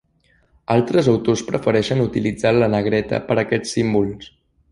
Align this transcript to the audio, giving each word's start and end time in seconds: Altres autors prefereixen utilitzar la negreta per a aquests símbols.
Altres 0.75 1.09
autors 1.11 1.43
prefereixen 1.49 2.01
utilitzar 2.07 2.55
la 2.55 2.71
negreta 2.77 3.21
per 3.27 3.37
a 3.39 3.41
aquests 3.45 3.77
símbols. 3.79 4.35